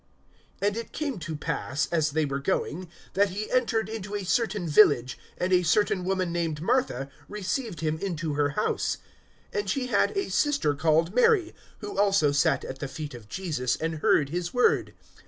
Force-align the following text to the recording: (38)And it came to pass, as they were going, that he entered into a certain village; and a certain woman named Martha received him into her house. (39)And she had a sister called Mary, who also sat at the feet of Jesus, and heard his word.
(38)And 0.63 0.75
it 0.77 0.91
came 0.93 1.19
to 1.19 1.35
pass, 1.35 1.85
as 1.91 2.13
they 2.13 2.25
were 2.25 2.39
going, 2.39 2.89
that 3.13 3.29
he 3.29 3.51
entered 3.51 3.87
into 3.87 4.15
a 4.15 4.23
certain 4.23 4.67
village; 4.67 5.15
and 5.37 5.53
a 5.53 5.61
certain 5.61 6.03
woman 6.03 6.31
named 6.33 6.59
Martha 6.59 7.07
received 7.29 7.81
him 7.81 7.99
into 7.99 8.33
her 8.33 8.49
house. 8.57 8.97
(39)And 9.53 9.67
she 9.69 9.85
had 9.87 10.17
a 10.17 10.31
sister 10.31 10.73
called 10.73 11.13
Mary, 11.13 11.53
who 11.81 11.99
also 11.99 12.31
sat 12.31 12.65
at 12.65 12.79
the 12.79 12.87
feet 12.87 13.13
of 13.13 13.29
Jesus, 13.29 13.75
and 13.75 13.99
heard 13.99 14.29
his 14.29 14.51
word. 14.51 14.95